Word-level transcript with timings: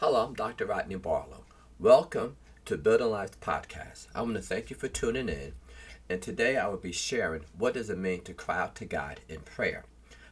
Hello, 0.00 0.24
I'm 0.24 0.32
Dr. 0.32 0.64
Rodney 0.64 0.94
Barlow. 0.94 1.44
Welcome 1.78 2.36
to 2.64 2.78
Building 2.78 3.10
Life 3.10 3.38
Podcast. 3.38 4.06
I 4.14 4.22
want 4.22 4.32
to 4.36 4.40
thank 4.40 4.70
you 4.70 4.76
for 4.76 4.88
tuning 4.88 5.28
in. 5.28 5.52
And 6.08 6.22
today 6.22 6.56
I 6.56 6.68
will 6.68 6.78
be 6.78 6.90
sharing 6.90 7.42
what 7.58 7.74
does 7.74 7.90
it 7.90 7.98
mean 7.98 8.22
to 8.22 8.32
cry 8.32 8.60
out 8.60 8.74
to 8.76 8.86
God 8.86 9.20
in 9.28 9.40
prayer. 9.40 9.84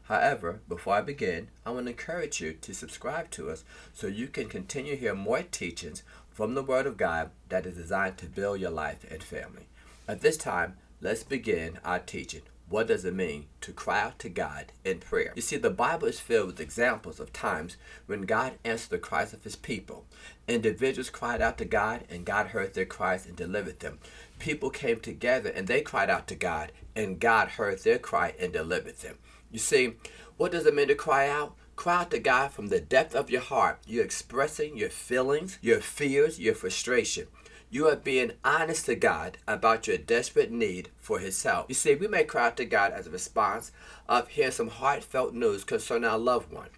However, 0.04 0.61
before 0.71 0.95
I 0.95 1.03
begin, 1.03 1.49
I 1.67 1.73
want 1.73 1.85
to 1.85 1.91
encourage 1.91 2.41
you 2.41 2.54
to 2.54 2.73
subscribe 2.73 3.31
to 3.33 3.51
us 3.51 3.62
so 3.93 4.07
you 4.07 4.29
can 4.29 4.49
continue 4.49 4.95
to 4.95 5.01
hear 5.01 5.15
more 5.15 5.43
teachings 5.43 6.03
from 6.30 6.55
the 6.55 6.62
Word 6.62 6.87
of 6.87 6.96
God 6.96 7.29
that 7.50 7.66
is 7.66 7.77
designed 7.77 8.16
to 8.19 8.27
build 8.27 8.61
your 8.61 8.71
life 8.71 9.05
and 9.11 9.23
family. 9.23 9.66
At 10.09 10.23
this 10.23 10.39
time, 10.39 10.79
let's 11.03 11.25
begin 11.25 11.79
our 11.85 11.98
teaching. 11.98 12.41
What 12.69 12.89
does 12.89 13.05
it 13.07 13.14
mean 13.14 13.46
to 13.62 13.73
cry 13.73 14.01
out 14.01 14.19
to 14.19 14.29
God 14.29 14.73
in 14.84 14.98
prayer? 14.98 15.32
You 15.34 15.41
see, 15.41 15.57
the 15.57 15.71
Bible 15.71 16.07
is 16.07 16.21
filled 16.21 16.48
with 16.48 16.61
examples 16.61 17.19
of 17.19 17.33
times 17.33 17.79
when 18.07 18.23
God 18.23 18.59
answered 18.62 18.91
the 18.91 18.98
cries 18.98 19.33
of 19.33 19.43
his 19.43 19.57
people. 19.57 20.05
Individuals 20.46 21.09
cried 21.09 21.41
out 21.41 21.56
to 21.59 21.65
God, 21.65 22.05
and 22.11 22.27
God 22.27 22.48
heard 22.48 22.75
their 22.75 22.84
cries 22.84 23.25
and 23.25 23.34
delivered 23.34 23.80
them. 23.80 23.98
People 24.39 24.69
came 24.69 25.01
together 25.01 25.48
and 25.48 25.66
they 25.66 25.80
cried 25.80 26.11
out 26.11 26.27
to 26.28 26.34
God, 26.34 26.73
and 26.95 27.19
God 27.19 27.48
heard 27.48 27.83
their 27.83 27.98
cry 27.98 28.34
and 28.39 28.52
delivered 28.52 28.98
them. 28.98 29.16
You 29.50 29.59
see, 29.59 29.95
what 30.37 30.53
does 30.53 30.66
it 30.66 30.75
mean 30.75 30.89
to 30.89 30.95
cry 30.95 31.28
out? 31.28 31.55
Cry 31.75 32.03
out 32.03 32.11
to 32.11 32.19
God 32.19 32.53
from 32.53 32.69
the 32.69 32.80
depth 32.80 33.14
of 33.14 33.30
your 33.30 33.41
heart. 33.41 33.78
You're 33.87 34.05
expressing 34.05 34.77
your 34.77 34.91
feelings, 34.91 35.59
your 35.62 35.80
fears, 35.80 36.39
your 36.39 36.55
frustration. 36.55 37.28
You 37.70 37.86
are 37.88 37.96
being 37.96 38.32
honest 38.46 38.86
to 38.86 38.95
God 38.95 39.36
about 39.46 39.86
your 39.86 39.98
desperate 39.98 40.50
need 40.50 40.88
for 40.98 41.18
His 41.18 41.42
help. 41.42 41.68
You 41.68 41.74
see, 41.74 41.94
we 41.94 42.08
may 42.08 42.24
cry 42.24 42.46
out 42.46 42.56
to 42.56 42.64
God 42.64 42.92
as 42.92 43.06
a 43.06 43.10
response 43.10 43.72
of 44.08 44.28
hearing 44.28 44.52
some 44.52 44.68
heartfelt 44.68 45.34
news 45.34 45.64
concerning 45.64 46.08
our 46.08 46.18
loved 46.18 46.50
one. 46.50 46.70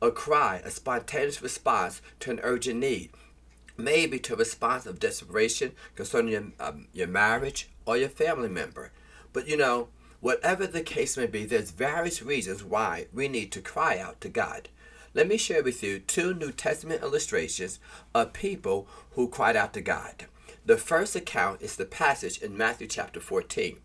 A 0.00 0.10
cry, 0.10 0.62
a 0.64 0.70
spontaneous 0.70 1.42
response 1.42 2.00
to 2.20 2.30
an 2.30 2.40
urgent 2.42 2.80
need. 2.80 3.10
Maybe 3.76 4.18
to 4.20 4.32
a 4.32 4.36
response 4.36 4.86
of 4.86 4.98
desperation 4.98 5.72
concerning 5.94 6.32
your, 6.32 6.44
um, 6.58 6.88
your 6.94 7.08
marriage 7.08 7.68
or 7.84 7.98
your 7.98 8.08
family 8.08 8.48
member. 8.48 8.90
But 9.34 9.48
you 9.48 9.56
know, 9.58 9.88
whatever 10.20 10.66
the 10.66 10.80
case 10.80 11.18
may 11.18 11.26
be, 11.26 11.44
there's 11.44 11.72
various 11.72 12.22
reasons 12.22 12.64
why 12.64 13.08
we 13.12 13.28
need 13.28 13.52
to 13.52 13.60
cry 13.60 13.98
out 13.98 14.22
to 14.22 14.30
God. 14.30 14.70
Let 15.12 15.28
me 15.28 15.36
share 15.36 15.62
with 15.62 15.82
you 15.82 15.98
two 15.98 16.32
New 16.32 16.52
Testament 16.52 17.02
illustrations 17.02 17.80
of 18.14 18.32
people 18.32 18.88
who 19.10 19.28
cried 19.28 19.54
out 19.54 19.74
to 19.74 19.82
God. 19.82 20.24
The 20.68 20.76
first 20.76 21.16
account 21.16 21.62
is 21.62 21.76
the 21.76 21.86
passage 21.86 22.42
in 22.42 22.54
Matthew 22.54 22.88
chapter 22.88 23.20
14. 23.20 23.78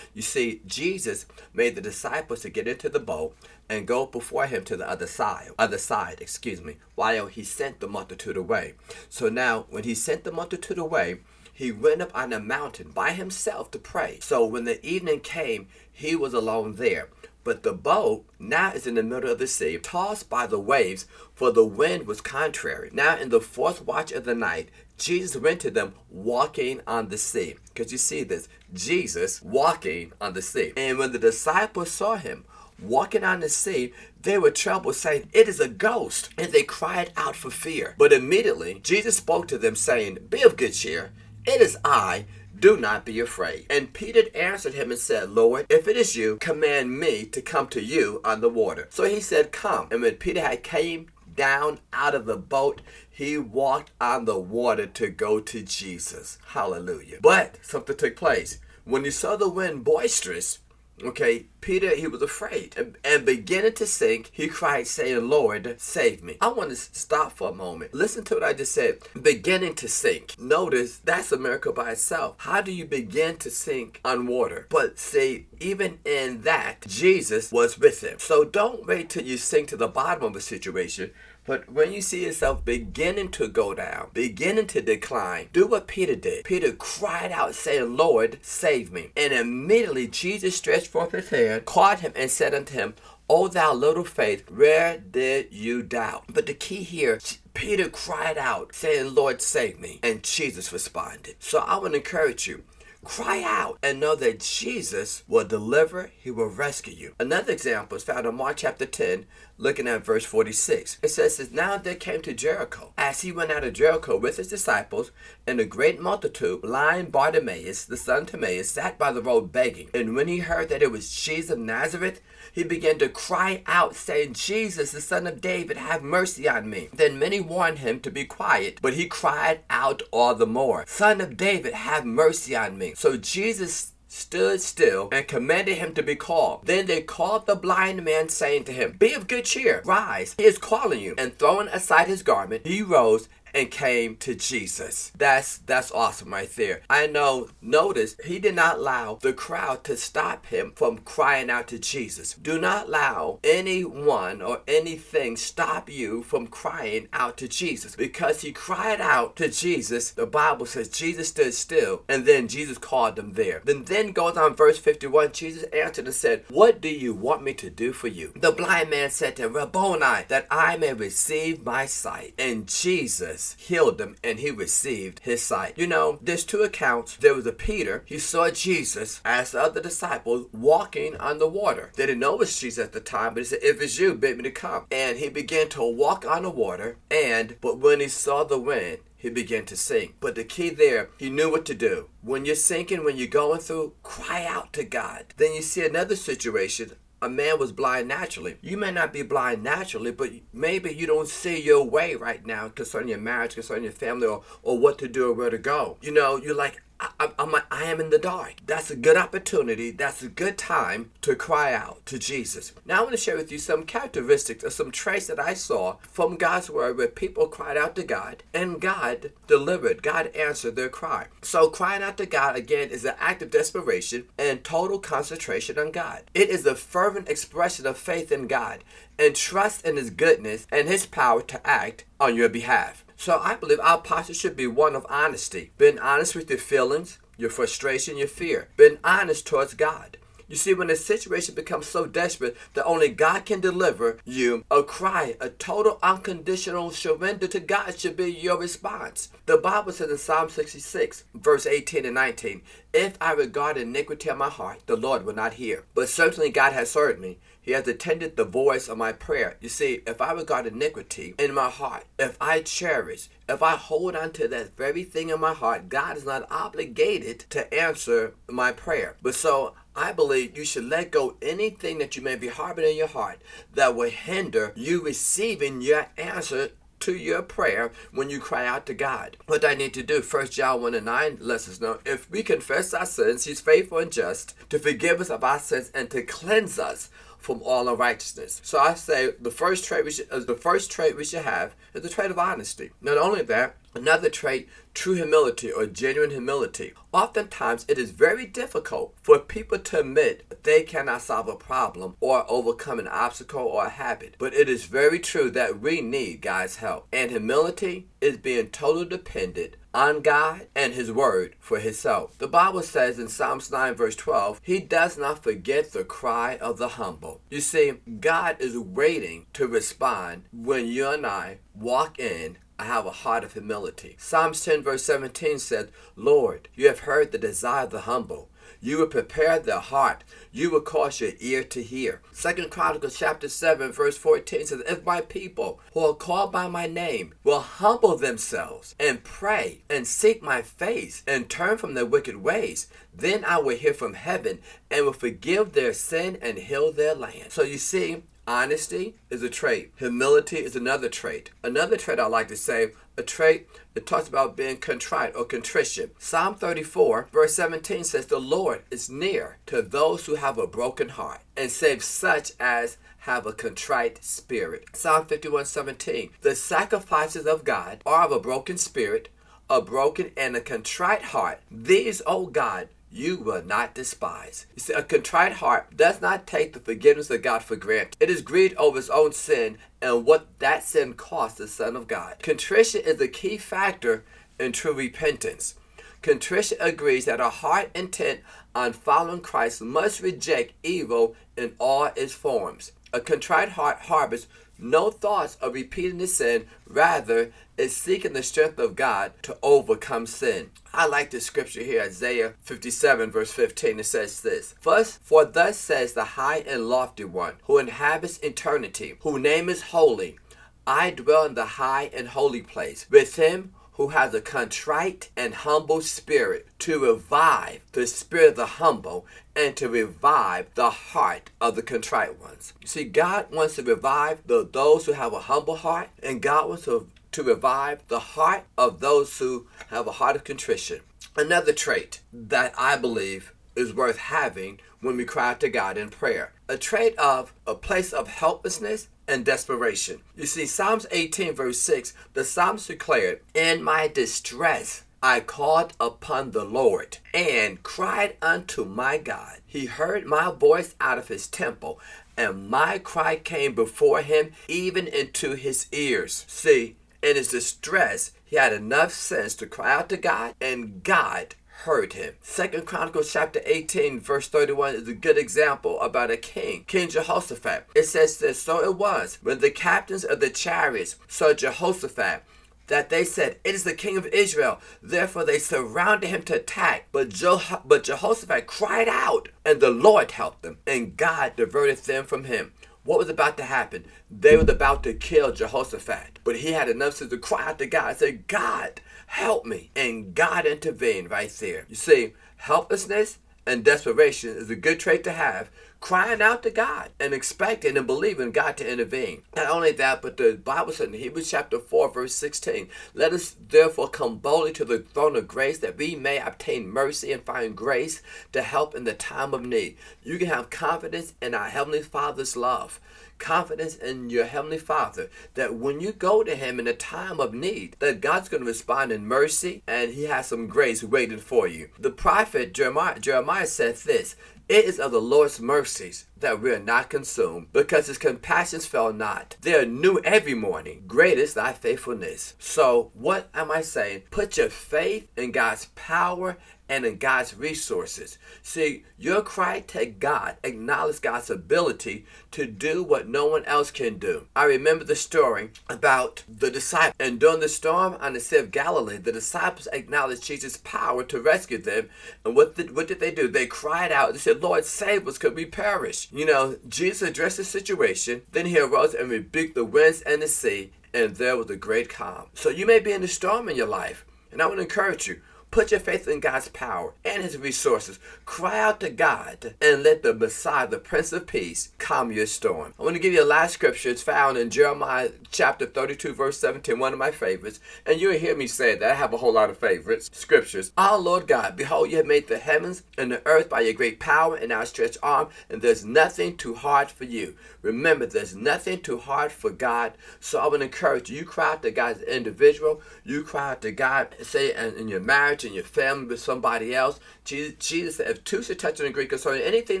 You 0.12 0.20
see, 0.20 0.60
Jesus 0.66 1.24
made 1.54 1.74
the 1.74 1.80
disciples 1.80 2.42
to 2.42 2.50
get 2.50 2.68
into 2.68 2.90
the 2.90 3.00
boat 3.00 3.34
and 3.70 3.86
go 3.86 4.04
before 4.04 4.44
him 4.44 4.62
to 4.64 4.76
the 4.76 4.86
other 4.86 5.06
side, 5.06 5.52
other 5.58 5.78
side, 5.78 6.18
excuse 6.20 6.60
me, 6.60 6.76
while 6.94 7.28
he 7.28 7.42
sent 7.42 7.80
the 7.80 7.88
multitude 7.88 8.36
away. 8.36 8.74
So 9.08 9.30
now, 9.30 9.64
when 9.70 9.84
he 9.84 9.94
sent 9.94 10.24
the 10.24 10.30
multitude 10.30 10.76
away, 10.76 11.20
he 11.54 11.72
went 11.72 12.02
up 12.02 12.10
on 12.14 12.34
a 12.34 12.38
mountain 12.38 12.90
by 12.90 13.12
himself 13.12 13.70
to 13.70 13.78
pray. 13.78 14.18
So 14.20 14.44
when 14.44 14.64
the 14.64 14.84
evening 14.84 15.20
came, 15.20 15.68
he 15.90 16.14
was 16.14 16.34
alone 16.34 16.74
there. 16.74 17.08
But 17.44 17.62
the 17.62 17.72
boat 17.72 18.24
now 18.38 18.72
is 18.72 18.86
in 18.86 18.94
the 18.94 19.02
middle 19.02 19.30
of 19.30 19.38
the 19.38 19.46
sea, 19.46 19.76
tossed 19.78 20.28
by 20.28 20.46
the 20.46 20.60
waves, 20.60 21.06
for 21.34 21.50
the 21.50 21.64
wind 21.64 22.06
was 22.06 22.20
contrary. 22.20 22.90
Now, 22.92 23.16
in 23.16 23.30
the 23.30 23.40
fourth 23.40 23.84
watch 23.84 24.12
of 24.12 24.24
the 24.24 24.34
night, 24.34 24.68
Jesus 24.98 25.40
went 25.40 25.60
to 25.60 25.70
them 25.70 25.94
walking 26.10 26.80
on 26.86 27.08
the 27.08 27.18
sea. 27.18 27.56
Because 27.68 27.92
you 27.92 27.98
see 27.98 28.22
this 28.22 28.48
Jesus 28.72 29.42
walking 29.42 30.12
on 30.20 30.34
the 30.34 30.42
sea. 30.42 30.72
And 30.76 30.98
when 30.98 31.12
the 31.12 31.18
disciples 31.18 31.90
saw 31.90 32.16
him 32.16 32.44
walking 32.80 33.24
on 33.24 33.40
the 33.40 33.48
sea, 33.48 33.92
they 34.20 34.38
were 34.38 34.50
troubled, 34.50 34.96
saying, 34.96 35.28
It 35.32 35.48
is 35.48 35.60
a 35.60 35.68
ghost. 35.68 36.30
And 36.38 36.52
they 36.52 36.62
cried 36.62 37.12
out 37.16 37.36
for 37.36 37.50
fear. 37.50 37.94
But 37.98 38.12
immediately 38.12 38.80
Jesus 38.82 39.16
spoke 39.16 39.48
to 39.48 39.58
them, 39.58 39.76
saying, 39.76 40.18
Be 40.28 40.42
of 40.42 40.56
good 40.56 40.72
cheer. 40.72 41.12
It 41.44 41.60
is 41.60 41.76
I 41.84 42.26
do 42.58 42.76
not 42.76 43.04
be 43.04 43.18
afraid. 43.18 43.66
And 43.68 43.92
Peter 43.92 44.22
answered 44.36 44.74
him 44.74 44.92
and 44.92 45.00
said, 45.00 45.30
Lord, 45.30 45.66
if 45.68 45.88
it 45.88 45.96
is 45.96 46.14
you, 46.14 46.36
command 46.36 46.96
me 46.98 47.24
to 47.26 47.42
come 47.42 47.66
to 47.68 47.82
you 47.82 48.20
on 48.24 48.40
the 48.40 48.48
water. 48.48 48.86
So 48.90 49.04
he 49.04 49.20
said, 49.20 49.50
Come. 49.50 49.88
And 49.90 50.02
when 50.02 50.14
Peter 50.14 50.40
had 50.40 50.62
came 50.62 51.08
down 51.34 51.80
out 51.92 52.14
of 52.14 52.26
the 52.26 52.36
boat, 52.36 52.80
he 53.10 53.38
walked 53.38 53.90
on 54.00 54.24
the 54.24 54.38
water 54.38 54.86
to 54.86 55.08
go 55.08 55.40
to 55.40 55.62
Jesus. 55.62 56.38
Hallelujah. 56.48 57.18
But 57.20 57.58
something 57.62 57.96
took 57.96 58.16
place. 58.16 58.58
When 58.84 59.04
he 59.04 59.10
saw 59.10 59.36
the 59.36 59.48
wind 59.48 59.84
boisterous, 59.84 60.58
Okay, 61.02 61.46
Peter, 61.60 61.96
he 61.96 62.06
was 62.06 62.22
afraid 62.22 62.74
and, 62.76 62.96
and, 63.04 63.24
beginning 63.24 63.72
to 63.72 63.86
sink, 63.86 64.30
he 64.32 64.46
cried, 64.46 64.86
saying, 64.86 65.28
Lord, 65.28 65.74
save 65.80 66.22
me. 66.22 66.36
I 66.40 66.48
want 66.48 66.70
to 66.70 66.76
stop 66.76 67.32
for 67.32 67.50
a 67.50 67.54
moment. 67.54 67.94
Listen 67.94 68.24
to 68.24 68.34
what 68.34 68.44
I 68.44 68.52
just 68.52 68.72
said. 68.72 68.98
Beginning 69.20 69.74
to 69.76 69.88
sink. 69.88 70.38
Notice 70.38 70.98
that's 70.98 71.32
a 71.32 71.38
miracle 71.38 71.72
by 71.72 71.92
itself. 71.92 72.36
How 72.38 72.60
do 72.60 72.72
you 72.72 72.84
begin 72.84 73.36
to 73.38 73.50
sink 73.50 74.00
on 74.04 74.26
water? 74.26 74.66
But 74.70 74.98
see, 74.98 75.46
even 75.60 75.98
in 76.04 76.42
that, 76.42 76.86
Jesus 76.86 77.50
was 77.50 77.78
with 77.78 78.02
him. 78.02 78.18
So 78.18 78.44
don't 78.44 78.86
wait 78.86 79.10
till 79.10 79.24
you 79.24 79.38
sink 79.38 79.68
to 79.68 79.76
the 79.76 79.88
bottom 79.88 80.24
of 80.24 80.36
a 80.36 80.40
situation 80.40 81.12
but 81.44 81.70
when 81.70 81.92
you 81.92 82.00
see 82.00 82.24
yourself 82.24 82.64
beginning 82.64 83.30
to 83.32 83.48
go 83.48 83.74
down, 83.74 84.10
beginning 84.12 84.68
to 84.68 84.80
decline, 84.80 85.48
do 85.52 85.66
what 85.66 85.88
Peter 85.88 86.14
did. 86.14 86.44
Peter 86.44 86.72
cried 86.72 87.32
out, 87.32 87.54
saying, 87.54 87.96
Lord, 87.96 88.38
save 88.42 88.92
me. 88.92 89.10
And 89.16 89.32
immediately 89.32 90.06
Jesus 90.06 90.56
stretched 90.56 90.86
forth 90.86 91.12
his 91.12 91.30
hand, 91.30 91.64
caught 91.64 92.00
him, 92.00 92.12
and 92.14 92.30
said 92.30 92.54
unto 92.54 92.74
him, 92.74 92.94
O 93.28 93.48
thou 93.48 93.72
little 93.72 94.04
faith, 94.04 94.50
where 94.50 94.98
did 94.98 95.48
you 95.52 95.82
doubt? 95.82 96.24
But 96.32 96.46
the 96.46 96.54
key 96.54 96.82
here, 96.82 97.18
Peter 97.54 97.88
cried 97.88 98.38
out, 98.38 98.74
saying, 98.74 99.14
Lord, 99.14 99.40
save 99.40 99.80
me. 99.80 100.00
And 100.02 100.22
Jesus 100.22 100.72
responded. 100.72 101.36
So 101.38 101.58
I 101.60 101.78
want 101.78 101.94
to 101.94 101.98
encourage 101.98 102.46
you. 102.46 102.64
Cry 103.04 103.42
out 103.44 103.78
and 103.82 103.98
know 103.98 104.14
that 104.14 104.38
Jesus 104.38 105.24
will 105.26 105.44
deliver, 105.44 106.12
he 106.20 106.30
will 106.30 106.46
rescue 106.46 106.94
you. 106.94 107.14
Another 107.18 107.52
example 107.52 107.96
is 107.96 108.04
found 108.04 108.26
in 108.26 108.34
Mark 108.36 108.58
chapter 108.58 108.86
10, 108.86 109.26
looking 109.62 109.86
at 109.86 110.04
verse 110.04 110.24
46. 110.24 110.98
It 111.02 111.08
says, 111.08 111.36
that 111.36 111.52
Now 111.52 111.76
they 111.76 111.94
came 111.94 112.20
to 112.22 112.34
Jericho. 112.34 112.92
As 112.98 113.20
he 113.20 113.32
went 113.32 113.52
out 113.52 113.64
of 113.64 113.72
Jericho 113.72 114.16
with 114.16 114.36
his 114.36 114.48
disciples 114.48 115.12
and 115.46 115.60
a 115.60 115.64
great 115.64 116.00
multitude, 116.00 116.62
blind 116.62 117.12
Bartimaeus, 117.12 117.84
the 117.84 117.96
son 117.96 118.22
of 118.22 118.30
Timaeus, 118.30 118.70
sat 118.70 118.98
by 118.98 119.12
the 119.12 119.22
road 119.22 119.52
begging. 119.52 119.88
And 119.94 120.14
when 120.14 120.28
he 120.28 120.38
heard 120.38 120.68
that 120.68 120.82
it 120.82 120.90
was 120.90 121.14
Jesus 121.14 121.50
of 121.50 121.58
Nazareth, 121.60 122.20
he 122.52 122.64
began 122.64 122.98
to 122.98 123.08
cry 123.08 123.62
out, 123.66 123.94
saying, 123.94 124.34
Jesus, 124.34 124.92
the 124.92 125.00
son 125.00 125.26
of 125.26 125.40
David, 125.40 125.76
have 125.76 126.02
mercy 126.02 126.48
on 126.48 126.68
me. 126.68 126.88
Then 126.92 127.18
many 127.18 127.40
warned 127.40 127.78
him 127.78 128.00
to 128.00 128.10
be 128.10 128.24
quiet, 128.24 128.78
but 128.82 128.94
he 128.94 129.06
cried 129.06 129.60
out 129.70 130.02
all 130.10 130.34
the 130.34 130.46
more, 130.46 130.84
Son 130.86 131.20
of 131.20 131.36
David, 131.36 131.72
have 131.72 132.04
mercy 132.04 132.54
on 132.54 132.76
me. 132.76 132.92
So 132.94 133.16
Jesus 133.16 133.91
stood 134.12 134.60
still 134.60 135.08
and 135.10 135.26
commanded 135.26 135.78
him 135.78 135.94
to 135.94 136.02
be 136.02 136.14
called. 136.14 136.60
Then 136.64 136.86
they 136.86 137.00
called 137.00 137.46
the 137.46 137.56
blind 137.56 138.04
man, 138.04 138.28
saying 138.28 138.64
to 138.64 138.72
him, 138.72 138.96
Be 138.98 139.14
of 139.14 139.26
good 139.26 139.46
cheer, 139.46 139.82
rise, 139.86 140.34
he 140.36 140.44
is 140.44 140.58
calling 140.58 141.00
you. 141.00 141.14
And 141.16 141.36
throwing 141.38 141.68
aside 141.68 142.08
his 142.08 142.22
garment, 142.22 142.66
he 142.66 142.82
rose 142.82 143.28
and 143.54 143.70
came 143.70 144.16
to 144.16 144.34
Jesus. 144.34 145.12
That's 145.16 145.58
that's 145.58 145.92
awesome 145.92 146.32
right 146.32 146.50
there. 146.50 146.82
I 146.88 147.06
know 147.06 147.48
notice 147.60 148.16
he 148.24 148.38
did 148.38 148.54
not 148.54 148.78
allow 148.78 149.18
the 149.20 149.32
crowd 149.32 149.84
to 149.84 149.96
stop 149.96 150.46
him 150.46 150.72
from 150.74 150.98
crying 150.98 151.50
out 151.50 151.68
to 151.68 151.78
Jesus. 151.78 152.34
Do 152.34 152.58
not 152.58 152.88
allow 152.88 153.40
anyone 153.44 154.42
or 154.42 154.62
anything 154.66 155.36
stop 155.36 155.90
you 155.90 156.22
from 156.22 156.46
crying 156.46 157.08
out 157.12 157.36
to 157.38 157.48
Jesus 157.48 157.96
because 157.96 158.40
he 158.40 158.52
cried 158.52 159.00
out 159.00 159.36
to 159.36 159.48
Jesus. 159.48 160.10
The 160.10 160.26
Bible 160.26 160.66
says 160.66 160.88
Jesus 160.88 161.28
stood 161.28 161.54
still 161.54 162.02
and 162.08 162.24
then 162.24 162.48
Jesus 162.48 162.78
called 162.78 163.16
them 163.16 163.32
there. 163.32 163.60
Then 163.64 163.84
then 163.84 164.12
goes 164.12 164.36
on 164.36 164.54
verse 164.54 164.78
51 164.78 165.32
Jesus 165.32 165.64
answered 165.64 166.06
and 166.06 166.14
said, 166.14 166.44
"What 166.48 166.80
do 166.80 166.88
you 166.88 167.12
want 167.14 167.42
me 167.42 167.54
to 167.54 167.70
do 167.70 167.92
for 167.92 168.08
you?" 168.08 168.32
The 168.36 168.52
blind 168.52 168.90
man 168.90 169.10
said 169.10 169.36
to 169.36 169.48
"Rabboni, 169.48 170.24
that 170.28 170.46
I 170.50 170.76
may 170.76 170.92
receive 170.92 171.64
my 171.64 171.86
sight." 171.86 172.34
And 172.38 172.66
Jesus 172.66 173.41
Jesus 173.42 173.56
healed 173.58 174.00
him 174.00 174.14
and 174.22 174.38
he 174.38 174.50
received 174.52 175.20
his 175.20 175.42
sight. 175.42 175.76
You 175.76 175.88
know, 175.88 176.18
there's 176.22 176.44
two 176.44 176.62
accounts. 176.62 177.16
There 177.16 177.34
was 177.34 177.46
a 177.46 177.52
Peter, 177.52 178.04
he 178.06 178.18
saw 178.18 178.50
Jesus 178.50 179.20
as 179.24 179.50
the 179.50 179.60
other 179.60 179.80
disciples 179.80 180.46
walking 180.52 181.16
on 181.16 181.38
the 181.38 181.48
water. 181.48 181.90
They 181.96 182.06
didn't 182.06 182.20
know 182.20 182.34
it 182.34 182.40
was 182.40 182.58
Jesus 182.58 182.84
at 182.84 182.92
the 182.92 183.00
time, 183.00 183.34
but 183.34 183.40
he 183.40 183.44
said, 183.44 183.58
If 183.62 183.80
it's 183.80 183.98
you, 183.98 184.14
bid 184.14 184.36
me 184.36 184.44
to 184.44 184.50
come. 184.52 184.86
And 184.92 185.18
he 185.18 185.28
began 185.28 185.68
to 185.70 185.82
walk 185.82 186.24
on 186.24 186.42
the 186.42 186.50
water, 186.50 186.98
and 187.10 187.56
but 187.60 187.78
when 187.78 188.00
he 188.00 188.08
saw 188.08 188.44
the 188.44 188.58
wind, 188.58 188.98
he 189.16 189.30
began 189.30 189.64
to 189.66 189.76
sink. 189.76 190.16
But 190.20 190.34
the 190.34 190.44
key 190.44 190.70
there, 190.70 191.10
he 191.16 191.30
knew 191.30 191.50
what 191.50 191.64
to 191.66 191.74
do. 191.74 192.08
When 192.22 192.44
you're 192.44 192.56
sinking, 192.56 193.04
when 193.04 193.16
you're 193.16 193.28
going 193.28 193.60
through, 193.60 193.94
cry 194.02 194.44
out 194.44 194.72
to 194.72 194.84
God. 194.84 195.26
Then 195.36 195.54
you 195.54 195.62
see 195.62 195.86
another 195.86 196.16
situation 196.16 196.92
a 197.22 197.28
man 197.28 197.58
was 197.58 197.70
blind 197.70 198.08
naturally. 198.08 198.56
You 198.60 198.76
may 198.76 198.90
not 198.90 199.12
be 199.12 199.22
blind 199.22 199.62
naturally, 199.62 200.10
but 200.10 200.30
maybe 200.52 200.92
you 200.92 201.06
don't 201.06 201.28
see 201.28 201.62
your 201.62 201.84
way 201.84 202.16
right 202.16 202.44
now 202.44 202.68
concerning 202.68 203.10
your 203.10 203.18
marriage, 203.18 203.54
concerning 203.54 203.84
your 203.84 203.92
family, 203.92 204.26
or, 204.26 204.42
or 204.62 204.76
what 204.76 204.98
to 204.98 205.08
do 205.08 205.30
or 205.30 205.32
where 205.32 205.48
to 205.48 205.58
go. 205.58 205.98
You 206.02 206.10
know, 206.12 206.36
you're 206.36 206.56
like, 206.56 206.82
I, 207.18 207.30
I, 207.38 207.62
I 207.70 207.84
am 207.84 208.00
in 208.00 208.10
the 208.10 208.18
dark. 208.18 208.56
That's 208.66 208.90
a 208.90 208.96
good 208.96 209.16
opportunity. 209.16 209.90
That's 209.90 210.22
a 210.22 210.28
good 210.28 210.56
time 210.56 211.10
to 211.22 211.34
cry 211.34 211.72
out 211.72 212.04
to 212.06 212.18
Jesus. 212.18 212.72
Now, 212.84 212.98
I 212.98 213.00
want 213.00 213.12
to 213.12 213.16
share 213.16 213.36
with 213.36 213.50
you 213.50 213.58
some 213.58 213.84
characteristics 213.84 214.64
or 214.64 214.70
some 214.70 214.90
traits 214.90 215.26
that 215.26 215.40
I 215.40 215.54
saw 215.54 215.96
from 216.02 216.36
God's 216.36 216.70
word 216.70 216.96
where 216.96 217.08
people 217.08 217.46
cried 217.46 217.76
out 217.76 217.96
to 217.96 218.04
God 218.04 218.42
and 218.54 218.80
God 218.80 219.32
delivered. 219.46 220.02
God 220.02 220.28
answered 220.28 220.76
their 220.76 220.88
cry. 220.88 221.26
So, 221.42 221.68
crying 221.68 222.02
out 222.02 222.16
to 222.18 222.26
God 222.26 222.56
again 222.56 222.90
is 222.90 223.04
an 223.04 223.14
act 223.18 223.42
of 223.42 223.50
desperation 223.50 224.26
and 224.38 224.62
total 224.62 224.98
concentration 224.98 225.78
on 225.78 225.90
God. 225.90 226.22
It 226.34 226.50
is 226.50 226.66
a 226.66 226.74
fervent 226.74 227.28
expression 227.28 227.86
of 227.86 227.98
faith 227.98 228.30
in 228.30 228.46
God 228.46 228.84
and 229.18 229.34
trust 229.34 229.84
in 229.84 229.96
His 229.96 230.10
goodness 230.10 230.66
and 230.70 230.88
His 230.88 231.06
power 231.06 231.42
to 231.42 231.66
act 231.66 232.04
on 232.20 232.36
your 232.36 232.48
behalf. 232.48 233.04
So 233.22 233.38
I 233.38 233.54
believe 233.54 233.78
our 233.78 234.00
posture 234.00 234.34
should 234.34 234.56
be 234.56 234.66
one 234.66 234.96
of 234.96 235.06
honesty. 235.08 235.70
Being 235.78 236.00
honest 236.00 236.34
with 236.34 236.50
your 236.50 236.58
feelings, 236.58 237.20
your 237.36 237.50
frustration, 237.50 238.16
your 238.16 238.26
fear. 238.26 238.66
Being 238.76 238.98
honest 239.04 239.46
towards 239.46 239.74
God. 239.74 240.16
You 240.48 240.56
see, 240.56 240.74
when 240.74 240.90
a 240.90 240.96
situation 240.96 241.54
becomes 241.54 241.86
so 241.86 242.04
desperate 242.04 242.56
that 242.74 242.84
only 242.84 243.10
God 243.10 243.44
can 243.44 243.60
deliver 243.60 244.18
you, 244.24 244.64
a 244.72 244.82
cry, 244.82 245.36
a 245.40 245.50
total 245.50 246.00
unconditional 246.02 246.90
surrender 246.90 247.46
to 247.46 247.60
God 247.60 247.96
should 247.96 248.16
be 248.16 248.32
your 248.32 248.58
response. 248.58 249.28
The 249.46 249.56
Bible 249.56 249.92
says 249.92 250.10
in 250.10 250.18
Psalm 250.18 250.50
66, 250.50 251.22
verse 251.32 251.64
18 251.64 252.04
and 252.04 252.16
19, 252.16 252.62
If 252.92 253.16
I 253.20 253.34
regard 253.34 253.76
iniquity 253.76 254.30
in 254.30 254.38
my 254.38 254.50
heart, 254.50 254.80
the 254.86 254.96
Lord 254.96 255.24
will 255.24 255.34
not 255.34 255.54
hear. 255.54 255.84
But 255.94 256.08
certainly 256.08 256.50
God 256.50 256.72
has 256.72 256.92
heard 256.92 257.20
me. 257.20 257.38
He 257.62 257.70
has 257.72 257.86
attended 257.86 258.36
the 258.36 258.44
voice 258.44 258.88
of 258.88 258.98
my 258.98 259.12
prayer. 259.12 259.56
You 259.60 259.68
see, 259.68 260.02
if 260.04 260.20
I 260.20 260.32
regard 260.32 260.66
iniquity 260.66 261.34
in 261.38 261.54
my 261.54 261.70
heart, 261.70 262.04
if 262.18 262.36
I 262.40 262.60
cherish, 262.60 263.28
if 263.48 263.62
I 263.62 263.76
hold 263.76 264.16
on 264.16 264.32
to 264.32 264.48
that 264.48 264.76
very 264.76 265.04
thing 265.04 265.30
in 265.30 265.40
my 265.40 265.54
heart, 265.54 265.88
God 265.88 266.16
is 266.16 266.26
not 266.26 266.50
obligated 266.50 267.40
to 267.50 267.72
answer 267.72 268.34
my 268.48 268.72
prayer. 268.72 269.16
But 269.22 269.36
so 269.36 269.74
I 269.94 270.12
believe 270.12 270.56
you 270.58 270.64
should 270.64 270.86
let 270.88 271.12
go 271.12 271.36
anything 271.40 271.98
that 271.98 272.16
you 272.16 272.22
may 272.22 272.34
be 272.34 272.48
harboring 272.48 272.90
in 272.90 272.96
your 272.96 273.06
heart 273.06 273.40
that 273.74 273.94
will 273.94 274.10
hinder 274.10 274.72
you 274.74 275.00
receiving 275.02 275.82
your 275.82 276.06
answer 276.16 276.70
to 277.00 277.16
your 277.16 277.42
prayer 277.42 277.90
when 278.12 278.30
you 278.30 278.38
cry 278.38 278.64
out 278.66 278.86
to 278.86 278.94
God. 278.94 279.36
What 279.46 279.64
I 279.64 279.74
need 279.74 279.92
to 279.94 280.04
do, 280.04 280.22
First 280.22 280.52
John 280.52 280.82
1 280.82 280.94
and 280.94 281.06
9 281.06 281.38
lets 281.40 281.68
us 281.68 281.80
know 281.80 281.98
if 282.06 282.30
we 282.30 282.42
confess 282.44 282.94
our 282.94 283.06
sins, 283.06 283.44
He's 283.44 283.60
faithful 283.60 283.98
and 283.98 284.12
just 284.12 284.54
to 284.70 284.78
forgive 284.78 285.20
us 285.20 285.28
of 285.28 285.42
our 285.42 285.58
sins 285.58 285.90
and 285.94 286.08
to 286.10 286.22
cleanse 286.22 286.78
us 286.78 287.10
from 287.42 287.60
all 287.62 287.88
unrighteousness. 287.88 288.60
So 288.64 288.78
I 288.78 288.94
say 288.94 289.32
the 289.40 289.50
first 289.50 289.84
trait 289.84 290.04
we 290.04 290.12
should, 290.12 290.30
uh, 290.30 290.38
the 290.38 290.54
first 290.54 290.90
trait 290.90 291.16
we 291.16 291.24
should 291.24 291.44
have 291.44 291.74
is 291.92 292.02
the 292.02 292.08
trait 292.08 292.30
of 292.30 292.38
honesty. 292.38 292.90
Not 293.00 293.18
only 293.18 293.42
that, 293.42 293.76
another 293.94 294.28
trait, 294.28 294.68
true 294.94 295.14
humility 295.14 295.70
or 295.70 295.86
genuine 295.86 296.30
humility. 296.30 296.92
Oftentimes, 297.12 297.84
it 297.88 297.98
is 297.98 298.10
very 298.10 298.46
difficult 298.46 299.14
for 299.22 299.38
people 299.38 299.78
to 299.78 300.00
admit 300.00 300.62
they 300.62 300.82
cannot 300.82 301.22
solve 301.22 301.48
a 301.48 301.56
problem 301.56 302.16
or 302.20 302.50
overcome 302.50 302.98
an 302.98 303.08
obstacle 303.08 303.62
or 303.62 303.86
a 303.86 303.90
habit. 303.90 304.36
But 304.38 304.54
it 304.54 304.68
is 304.68 304.84
very 304.84 305.18
true 305.18 305.50
that 305.50 305.80
we 305.80 306.00
need 306.00 306.40
God's 306.40 306.76
help. 306.76 307.06
And 307.12 307.30
humility 307.30 308.08
is 308.20 308.36
being 308.36 308.68
totally 308.68 309.06
dependent 309.06 309.76
on 309.94 310.22
God 310.22 310.68
and 310.74 310.94
His 310.94 311.12
Word 311.12 311.54
for 311.58 311.78
His 311.78 312.02
help. 312.02 312.38
The 312.38 312.48
Bible 312.48 312.82
says 312.82 313.18
in 313.18 313.28
Psalms 313.28 313.70
9, 313.70 313.94
verse 313.94 314.16
12, 314.16 314.60
He 314.62 314.80
does 314.80 315.18
not 315.18 315.42
forget 315.42 315.92
the 315.92 316.04
cry 316.04 316.56
of 316.56 316.78
the 316.78 316.88
humble. 316.88 317.40
You 317.50 317.60
see, 317.60 317.94
God 318.20 318.56
is 318.58 318.78
waiting 318.78 319.46
to 319.54 319.66
respond 319.66 320.44
when 320.52 320.86
you 320.86 321.08
and 321.08 321.26
I 321.26 321.58
walk 321.74 322.18
in 322.18 322.58
I 322.82 322.86
have 322.86 323.06
a 323.06 323.12
heart 323.12 323.44
of 323.44 323.52
humility. 323.52 324.16
Psalms 324.18 324.64
10, 324.64 324.82
verse 324.82 325.04
17 325.04 325.60
says, 325.60 325.86
Lord, 326.16 326.68
you 326.74 326.88
have 326.88 327.00
heard 327.00 327.30
the 327.30 327.38
desire 327.38 327.84
of 327.84 327.90
the 327.90 328.00
humble. 328.00 328.48
You 328.80 328.98
will 328.98 329.06
prepare 329.06 329.60
their 329.60 329.78
heart. 329.78 330.24
You 330.50 330.68
will 330.68 330.80
cause 330.80 331.20
your 331.20 331.30
ear 331.38 331.62
to 331.62 331.80
hear. 331.80 332.22
Second 332.32 332.72
Chronicles 332.72 333.16
chapter 333.16 333.48
7, 333.48 333.92
verse 333.92 334.18
14 334.18 334.66
says, 334.66 334.82
If 334.88 335.06
my 335.06 335.20
people 335.20 335.78
who 335.94 336.00
are 336.00 336.14
called 336.14 336.50
by 336.50 336.66
my 336.66 336.88
name 336.88 337.34
will 337.44 337.60
humble 337.60 338.16
themselves 338.16 338.96
and 338.98 339.22
pray 339.22 339.82
and 339.88 340.04
seek 340.04 340.42
my 340.42 340.60
face 340.60 341.22
and 341.24 341.48
turn 341.48 341.78
from 341.78 341.94
their 341.94 342.04
wicked 342.04 342.38
ways, 342.38 342.88
then 343.14 343.44
I 343.44 343.58
will 343.58 343.76
hear 343.76 343.94
from 343.94 344.14
heaven 344.14 344.58
and 344.90 345.04
will 345.04 345.12
forgive 345.12 345.72
their 345.72 345.92
sin 345.92 346.36
and 346.42 346.58
heal 346.58 346.90
their 346.90 347.14
land. 347.14 347.52
So 347.52 347.62
you 347.62 347.78
see, 347.78 348.24
Honesty 348.46 349.14
is 349.30 349.42
a 349.42 349.48
trait. 349.48 349.92
Humility 349.96 350.58
is 350.58 350.74
another 350.74 351.08
trait. 351.08 351.50
Another 351.62 351.96
trait 351.96 352.18
I 352.18 352.26
like 352.26 352.48
to 352.48 352.56
say, 352.56 352.90
a 353.16 353.22
trait 353.22 353.68
that 353.94 354.06
talks 354.06 354.28
about 354.28 354.56
being 354.56 354.78
contrite 354.78 355.36
or 355.36 355.44
contrition. 355.44 356.10
Psalm 356.18 356.56
34, 356.56 357.28
verse 357.32 357.54
17 357.54 358.02
says, 358.04 358.26
The 358.26 358.40
Lord 358.40 358.82
is 358.90 359.08
near 359.08 359.58
to 359.66 359.80
those 359.80 360.26
who 360.26 360.34
have 360.34 360.58
a 360.58 360.66
broken 360.66 361.10
heart 361.10 361.42
and 361.56 361.70
saves 361.70 362.06
such 362.06 362.52
as 362.58 362.96
have 363.18 363.46
a 363.46 363.52
contrite 363.52 364.24
spirit. 364.24 364.86
Psalm 364.92 365.26
51, 365.26 365.66
17, 365.66 366.30
The 366.40 366.56
sacrifices 366.56 367.46
of 367.46 367.62
God 367.62 368.02
are 368.04 368.24
of 368.24 368.32
a 368.32 368.40
broken 368.40 368.76
spirit, 368.76 369.28
a 369.70 369.80
broken 369.80 370.32
and 370.36 370.56
a 370.56 370.60
contrite 370.60 371.22
heart. 371.22 371.60
These, 371.70 372.22
O 372.26 372.46
God, 372.46 372.88
you 373.12 373.36
will 373.36 373.62
not 373.62 373.94
despise. 373.94 374.66
You 374.74 374.80
see, 374.80 374.92
a 374.94 375.02
contrite 375.02 375.54
heart 375.54 375.96
does 375.96 376.20
not 376.20 376.46
take 376.46 376.72
the 376.72 376.80
forgiveness 376.80 377.30
of 377.30 377.42
God 377.42 377.62
for 377.62 377.76
granted. 377.76 378.16
It 378.18 378.30
is 378.30 378.40
grieved 378.40 378.74
over 378.76 378.98
its 378.98 379.10
own 379.10 379.32
sin 379.32 379.76
and 380.00 380.24
what 380.24 380.46
that 380.58 380.82
sin 380.82 381.14
cost 381.14 381.58
the 381.58 381.68
Son 381.68 381.94
of 381.94 382.08
God. 382.08 382.36
Contrition 382.40 383.02
is 383.04 383.20
a 383.20 383.28
key 383.28 383.58
factor 383.58 384.24
in 384.58 384.72
true 384.72 384.94
repentance. 384.94 385.74
Contrition 386.22 386.78
agrees 386.80 387.26
that 387.26 387.40
a 387.40 387.50
heart 387.50 387.90
intent 387.94 388.40
on 388.74 388.92
following 388.92 389.40
Christ 389.40 389.82
must 389.82 390.22
reject 390.22 390.72
evil 390.82 391.34
in 391.56 391.74
all 391.78 392.10
its 392.16 392.32
forms. 392.32 392.92
A 393.12 393.20
contrite 393.20 393.70
heart 393.70 393.98
harbors 394.02 394.46
no 394.82 395.10
thoughts 395.10 395.56
of 395.60 395.74
repeating 395.74 396.18
the 396.18 396.26
sin, 396.26 396.66
rather, 396.86 397.52
is 397.76 397.96
seeking 397.96 398.32
the 398.32 398.42
strength 398.42 398.78
of 398.78 398.96
God 398.96 399.32
to 399.42 399.56
overcome 399.62 400.26
sin. 400.26 400.70
I 400.92 401.06
like 401.06 401.30
this 401.30 401.46
scripture 401.46 401.82
here, 401.82 402.02
Isaiah 402.02 402.54
57, 402.62 403.30
verse 403.30 403.52
15. 403.52 404.00
It 404.00 404.04
says 404.04 404.40
this 404.40 404.74
First, 404.80 405.20
for 405.22 405.44
thus 405.44 405.78
says 405.78 406.12
the 406.12 406.24
high 406.24 406.64
and 406.66 406.88
lofty 406.88 407.24
one, 407.24 407.54
who 407.64 407.78
inhabits 407.78 408.38
eternity, 408.38 409.14
whose 409.20 409.40
name 409.40 409.68
is 409.68 409.82
holy. 409.82 410.38
I 410.86 411.10
dwell 411.10 411.46
in 411.46 411.54
the 411.54 411.64
high 411.64 412.10
and 412.14 412.28
holy 412.28 412.62
place 412.62 413.06
with 413.08 413.36
him 413.36 413.72
who 413.92 414.08
has 414.08 414.34
a 414.34 414.40
contrite 414.40 415.30
and 415.36 415.54
humble 415.54 416.00
spirit 416.00 416.66
to 416.78 416.98
revive 416.98 417.82
the 417.92 418.06
spirit 418.06 418.50
of 418.50 418.56
the 418.56 418.66
humble 418.66 419.26
and 419.54 419.76
to 419.76 419.88
revive 419.88 420.66
the 420.74 420.90
heart 420.90 421.50
of 421.60 421.76
the 421.76 421.82
contrite 421.82 422.40
ones. 422.40 422.72
You 422.80 422.86
see, 422.86 423.04
God 423.04 423.52
wants 423.52 423.76
to 423.76 423.82
revive 423.82 424.46
the, 424.46 424.68
those 424.70 425.06
who 425.06 425.12
have 425.12 425.32
a 425.32 425.40
humble 425.40 425.76
heart, 425.76 426.08
and 426.22 426.40
God 426.40 426.68
wants 426.68 426.84
to, 426.86 427.08
to 427.32 427.42
revive 427.42 428.02
the 428.08 428.20
heart 428.20 428.64
of 428.78 429.00
those 429.00 429.38
who 429.38 429.66
have 429.90 430.06
a 430.06 430.12
heart 430.12 430.36
of 430.36 430.44
contrition. 430.44 431.00
Another 431.36 431.72
trait 431.72 432.20
that 432.32 432.74
I 432.78 432.96
believe 432.96 433.52
is 433.76 433.94
worth 433.94 434.18
having 434.18 434.80
when 435.00 435.16
we 435.16 435.24
cry 435.24 435.50
out 435.50 435.60
to 435.60 435.68
God 435.68 435.96
in 435.98 436.10
prayer. 436.10 436.52
A 436.68 436.76
trait 436.76 437.18
of 437.18 437.52
a 437.66 437.74
place 437.74 438.12
of 438.12 438.28
helplessness 438.28 439.08
and 439.28 439.44
desperation. 439.44 440.20
You 440.36 440.46
see, 440.46 440.66
Psalms 440.66 441.06
18, 441.10 441.54
verse 441.54 441.80
6, 441.80 442.14
the 442.34 442.44
Psalms 442.44 442.86
declared, 442.86 443.40
In 443.54 443.82
my 443.82 444.08
distress 444.08 445.04
I 445.22 445.40
called 445.40 445.92
upon 446.00 446.50
the 446.50 446.64
Lord 446.64 447.18
and 447.32 447.82
cried 447.82 448.36
unto 448.42 448.84
my 448.84 449.18
God. 449.18 449.58
He 449.66 449.86
heard 449.86 450.26
my 450.26 450.50
voice 450.50 450.96
out 451.00 451.18
of 451.18 451.28
his 451.28 451.46
temple, 451.46 452.00
and 452.36 452.68
my 452.68 452.98
cry 452.98 453.36
came 453.36 453.74
before 453.74 454.22
him 454.22 454.52
even 454.66 455.06
into 455.06 455.54
his 455.54 455.86
ears. 455.92 456.44
See, 456.48 456.96
in 457.22 457.36
his 457.36 457.48
distress, 457.48 458.32
he 458.44 458.56
had 458.56 458.72
enough 458.72 459.12
sense 459.12 459.54
to 459.56 459.66
cry 459.66 459.94
out 459.94 460.08
to 460.08 460.16
God, 460.16 460.54
and 460.60 461.04
God 461.04 461.54
heard 461.82 462.12
him. 462.12 462.34
Second 462.42 462.86
Chronicles 462.86 463.32
chapter 463.32 463.60
18 463.64 464.20
verse 464.20 464.46
31 464.46 464.94
is 464.94 465.08
a 465.08 465.14
good 465.14 465.36
example 465.36 466.00
about 466.00 466.30
a 466.30 466.36
king, 466.36 466.84
King 466.86 467.08
Jehoshaphat. 467.08 467.88
It 467.94 468.04
says 468.04 468.38
this, 468.38 468.62
so 468.62 468.84
it 468.84 468.96
was 468.96 469.38
when 469.42 469.58
the 469.58 469.70
captains 469.70 470.24
of 470.24 470.38
the 470.38 470.50
chariots 470.50 471.16
saw 471.26 471.52
Jehoshaphat 471.52 472.44
that 472.86 473.10
they 473.10 473.24
said, 473.24 473.58
It 473.64 473.74
is 473.74 473.84
the 473.84 473.94
king 473.94 474.16
of 474.16 474.26
Israel. 474.26 474.78
Therefore 475.02 475.44
they 475.44 475.58
surrounded 475.58 476.28
him 476.28 476.42
to 476.44 476.56
attack. 476.56 477.08
But, 477.10 477.30
Je- 477.30 477.76
but 477.84 478.04
Jehoshaphat 478.04 478.66
cried 478.66 479.08
out, 479.08 479.48
and 479.64 479.80
the 479.80 479.90
Lord 479.90 480.32
helped 480.32 480.62
them, 480.62 480.78
and 480.86 481.16
God 481.16 481.56
diverted 481.56 481.98
them 481.98 482.26
from 482.26 482.44
him. 482.44 482.72
What 483.04 483.18
was 483.18 483.28
about 483.28 483.56
to 483.56 483.64
happen? 483.64 484.04
They 484.30 484.56
were 484.56 484.62
about 484.62 485.02
to 485.04 485.14
kill 485.14 485.52
Jehoshaphat. 485.52 486.38
But 486.44 486.56
he 486.56 486.72
had 486.72 486.88
enough 486.88 487.14
sense 487.14 487.30
to 487.30 487.38
cry 487.38 487.68
out 487.68 487.78
to 487.80 487.86
God 487.86 488.10
and 488.10 488.18
say, 488.18 488.32
God, 488.32 489.00
help 489.26 489.64
me. 489.66 489.90
And 489.96 490.34
God 490.34 490.66
intervened 490.66 491.30
right 491.30 491.50
there. 491.50 491.84
You 491.88 491.96
see, 491.96 492.34
helplessness 492.58 493.38
and 493.66 493.84
desperation 493.84 494.50
is 494.50 494.70
a 494.70 494.76
good 494.76 495.00
trait 495.00 495.24
to 495.24 495.32
have 495.32 495.70
crying 496.02 496.42
out 496.42 496.64
to 496.64 496.70
God 496.70 497.10
and 497.20 497.32
expecting 497.32 497.96
and 497.96 498.06
believing 498.06 498.50
God 498.50 498.76
to 498.76 498.92
intervene. 498.92 499.42
Not 499.54 499.70
only 499.70 499.92
that, 499.92 500.20
but 500.20 500.36
the 500.36 500.60
Bible 500.62 500.92
said 500.92 501.08
in 501.08 501.14
Hebrews 501.14 501.48
chapter 501.48 501.78
4, 501.78 502.12
verse 502.12 502.34
16, 502.34 502.88
let 503.14 503.32
us 503.32 503.54
therefore 503.68 504.08
come 504.08 504.38
boldly 504.38 504.72
to 504.72 504.84
the 504.84 504.98
throne 504.98 505.36
of 505.36 505.46
grace 505.46 505.78
that 505.78 505.96
we 505.96 506.16
may 506.16 506.38
obtain 506.38 506.88
mercy 506.88 507.32
and 507.32 507.44
find 507.44 507.76
grace 507.76 508.20
to 508.50 508.62
help 508.62 508.96
in 508.96 509.04
the 509.04 509.14
time 509.14 509.54
of 509.54 509.64
need. 509.64 509.96
You 510.24 510.38
can 510.38 510.48
have 510.48 510.70
confidence 510.70 511.34
in 511.40 511.54
our 511.54 511.68
Heavenly 511.68 512.02
Father's 512.02 512.56
love 512.56 513.00
confidence 513.38 513.96
in 513.96 514.30
your 514.30 514.44
heavenly 514.44 514.78
father 514.78 515.28
that 515.54 515.74
when 515.74 516.00
you 516.00 516.12
go 516.12 516.44
to 516.44 516.54
him 516.54 516.78
in 516.78 516.86
a 516.86 516.92
time 516.92 517.40
of 517.40 517.52
need 517.52 517.96
that 517.98 518.20
god's 518.20 518.48
going 518.48 518.62
to 518.62 518.68
respond 518.68 519.10
in 519.10 519.26
mercy 519.26 519.82
and 519.84 520.12
he 520.12 520.24
has 520.24 520.46
some 520.46 520.68
grace 520.68 521.02
waiting 521.02 521.38
for 521.38 521.66
you 521.66 521.88
the 521.98 522.10
prophet 522.10 522.72
jeremiah, 522.72 523.18
jeremiah 523.18 523.66
said 523.66 523.96
this 523.96 524.36
it 524.72 524.86
is 524.86 524.98
of 524.98 525.12
the 525.12 525.20
Lord's 525.20 525.60
mercies 525.60 526.26
that 526.42 526.60
we 526.60 526.72
are 526.72 526.78
not 526.78 527.10
consumed, 527.10 527.72
because 527.72 528.06
his 528.06 528.18
compassions 528.18 528.86
fail 528.86 529.12
not. 529.12 529.56
They 529.62 529.74
are 529.74 529.86
new 529.86 530.20
every 530.22 530.54
morning. 530.54 531.04
Great 531.06 531.38
is 531.38 531.54
thy 531.54 531.72
faithfulness. 531.72 532.54
So, 532.58 533.10
what 533.14 533.48
am 533.54 533.70
I 533.70 533.80
saying? 533.80 534.24
Put 534.30 534.56
your 534.58 534.68
faith 534.68 535.28
in 535.36 535.50
God's 535.52 535.86
power 535.94 536.58
and 536.92 537.06
in 537.06 537.16
God's 537.16 537.56
resources. 537.56 538.36
See, 538.60 539.04
your 539.16 539.40
cry 539.40 539.80
to 539.80 540.04
God 540.04 540.56
acknowledge 540.62 541.22
God's 541.22 541.48
ability 541.48 542.26
to 542.50 542.66
do 542.66 543.02
what 543.02 543.26
no 543.26 543.46
one 543.46 543.64
else 543.64 543.90
can 543.90 544.18
do. 544.18 544.48
I 544.54 544.64
remember 544.64 545.04
the 545.04 545.16
story 545.16 545.70
about 545.88 546.44
the 546.46 546.70
disciples. 546.70 547.14
And 547.18 547.40
during 547.40 547.60
the 547.60 547.68
storm 547.70 548.18
on 548.20 548.34
the 548.34 548.40
Sea 548.40 548.58
of 548.58 548.70
Galilee, 548.70 549.16
the 549.16 549.32
disciples 549.32 549.88
acknowledged 549.90 550.42
Jesus' 550.42 550.76
power 550.76 551.24
to 551.24 551.40
rescue 551.40 551.78
them. 551.78 552.10
And 552.44 552.54
what 552.54 552.76
did, 552.76 552.94
what 552.94 553.08
did 553.08 553.20
they 553.20 553.30
do? 553.30 553.48
They 553.48 553.66
cried 553.66 554.12
out. 554.12 554.32
They 554.32 554.38
said, 554.38 554.62
Lord, 554.62 554.84
save 554.84 555.26
us, 555.26 555.38
could 555.38 555.54
we 555.54 555.64
perish? 555.64 556.30
You 556.32 556.46
know, 556.46 556.78
Jesus 556.88 557.28
addressed 557.28 557.58
the 557.58 557.64
situation. 557.64 558.42
Then 558.52 558.64
he 558.64 558.78
arose 558.78 559.12
and 559.12 559.30
rebuked 559.30 559.74
the 559.74 559.84
winds 559.84 560.22
and 560.22 560.40
the 560.40 560.48
sea. 560.48 560.90
And 561.12 561.36
there 561.36 561.58
was 561.58 561.68
a 561.68 561.76
great 561.76 562.08
calm. 562.08 562.46
So 562.54 562.70
you 562.70 562.86
may 562.86 563.00
be 563.00 563.12
in 563.12 563.22
a 563.22 563.28
storm 563.28 563.68
in 563.68 563.76
your 563.76 563.86
life. 563.86 564.24
And 564.50 564.62
I 564.62 564.66
want 564.66 564.78
to 564.78 564.82
encourage 564.82 565.28
you 565.28 565.42
Put 565.72 565.90
your 565.90 566.00
faith 566.00 566.28
in 566.28 566.40
God's 566.40 566.68
power 566.68 567.14
and 567.24 567.42
His 567.42 567.56
resources. 567.56 568.18
Cry 568.44 568.78
out 568.78 569.00
to 569.00 569.08
God 569.08 569.74
and 569.80 570.02
let 570.02 570.22
the 570.22 570.34
Messiah, 570.34 570.86
the 570.86 570.98
Prince 570.98 571.32
of 571.32 571.46
Peace, 571.46 571.92
calm 571.96 572.30
your 572.30 572.44
storm. 572.44 572.92
I 573.00 573.02
want 573.02 573.16
to 573.16 573.22
give 573.22 573.32
you 573.32 573.42
a 573.42 573.46
last 573.46 573.72
scripture. 573.72 574.10
It's 574.10 574.20
found 574.20 574.58
in 574.58 574.68
Jeremiah 574.68 575.30
chapter 575.50 575.86
32, 575.86 576.34
verse 576.34 576.58
17, 576.58 576.98
one 576.98 577.14
of 577.14 577.18
my 577.18 577.30
favorites. 577.30 577.80
And 578.04 578.20
you'll 578.20 578.34
hear 578.34 578.54
me 578.54 578.66
say 578.66 578.96
that. 578.96 579.12
I 579.12 579.14
have 579.14 579.32
a 579.32 579.38
whole 579.38 579.54
lot 579.54 579.70
of 579.70 579.78
favorites. 579.78 580.28
Scriptures. 580.34 580.92
Our 580.98 581.18
Lord 581.18 581.46
God, 581.48 581.74
behold, 581.74 582.10
you 582.10 582.18
have 582.18 582.26
made 582.26 582.48
the 582.48 582.58
heavens 582.58 583.02
and 583.16 583.32
the 583.32 583.40
earth 583.46 583.70
by 583.70 583.80
your 583.80 583.94
great 583.94 584.20
power 584.20 584.54
and 584.54 584.72
outstretched 584.72 585.16
arm, 585.22 585.48
and 585.70 585.80
there's 585.80 586.04
nothing 586.04 586.58
too 586.58 586.74
hard 586.74 587.10
for 587.10 587.24
you. 587.24 587.56
Remember, 587.80 588.26
there's 588.26 588.54
nothing 588.54 589.00
too 589.00 589.16
hard 589.16 589.50
for 589.50 589.70
God. 589.70 590.12
So 590.38 590.60
I 590.60 590.66
would 590.66 590.82
encourage 590.82 591.30
you, 591.30 591.38
you 591.38 591.44
cry 591.46 591.72
out 591.72 591.82
to 591.82 591.90
God 591.90 592.16
as 592.16 592.22
an 592.22 592.28
individual. 592.28 593.00
You 593.24 593.42
cry 593.42 593.70
out 593.70 593.80
to 593.82 593.90
God, 593.90 594.36
say, 594.42 594.74
in 594.74 595.08
your 595.08 595.20
marriage 595.20 595.61
and 595.64 595.74
your 595.74 595.84
family 595.84 596.26
with 596.26 596.40
somebody 596.40 596.94
else. 596.94 597.20
Jesus, 597.44 597.74
Jesus 597.78 598.16
said, 598.16 598.28
if 598.28 598.44
two 598.44 598.62
should 598.62 598.78
touch 598.78 599.00
and 599.00 599.08
agree 599.08 599.26
concerning 599.26 599.62
anything 599.62 600.00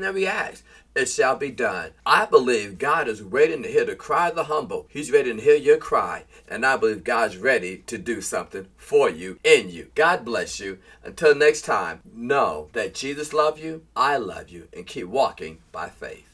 that 0.00 0.14
we 0.14 0.26
ask, 0.26 0.64
it 0.94 1.06
shall 1.06 1.36
be 1.36 1.50
done. 1.50 1.92
I 2.04 2.26
believe 2.26 2.78
God 2.78 3.08
is 3.08 3.22
waiting 3.22 3.62
to 3.62 3.68
hear 3.68 3.84
the 3.84 3.96
cry 3.96 4.28
of 4.28 4.34
the 4.34 4.44
humble. 4.44 4.86
He's 4.90 5.10
ready 5.10 5.32
to 5.32 5.40
hear 5.40 5.56
your 5.56 5.78
cry. 5.78 6.24
And 6.48 6.66
I 6.66 6.76
believe 6.76 7.04
God's 7.04 7.38
ready 7.38 7.78
to 7.86 7.96
do 7.96 8.20
something 8.20 8.66
for 8.76 9.08
you, 9.08 9.38
in 9.42 9.70
you. 9.70 9.90
God 9.94 10.24
bless 10.24 10.60
you. 10.60 10.78
Until 11.02 11.34
next 11.34 11.62
time, 11.62 12.00
know 12.14 12.68
that 12.74 12.94
Jesus 12.94 13.32
loves 13.32 13.62
you, 13.62 13.84
I 13.96 14.18
love 14.18 14.50
you, 14.50 14.68
and 14.76 14.86
keep 14.86 15.06
walking 15.06 15.58
by 15.72 15.88
faith. 15.88 16.28